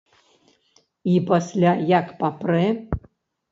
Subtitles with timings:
[1.11, 2.67] І пасля як папрэ!